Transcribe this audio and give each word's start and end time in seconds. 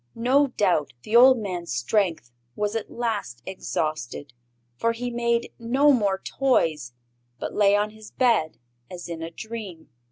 No 0.15 0.47
doubt 0.47 0.93
the 1.03 1.15
old 1.15 1.37
man's 1.37 1.71
strength 1.71 2.31
was 2.55 2.75
at 2.75 2.89
last 2.89 3.43
exhausted, 3.45 4.33
for 4.75 4.93
he 4.93 5.11
made 5.11 5.53
no 5.59 5.93
more 5.93 6.17
toys, 6.25 6.93
but 7.37 7.53
lay 7.53 7.75
on 7.75 7.91
his 7.91 8.09
bed 8.09 8.57
as 8.89 9.07
in 9.07 9.21
a 9.21 9.29
dream. 9.29 9.89